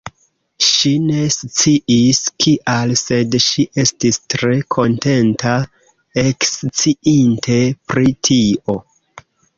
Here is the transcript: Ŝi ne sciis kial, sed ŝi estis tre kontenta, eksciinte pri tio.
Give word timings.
Ŝi 0.67 0.91
ne 1.09 1.25
sciis 1.33 2.21
kial, 2.45 2.93
sed 3.01 3.37
ŝi 3.49 3.67
estis 3.83 4.17
tre 4.35 4.57
kontenta, 4.77 5.53
eksciinte 6.25 7.59
pri 7.93 8.15
tio. 8.31 8.81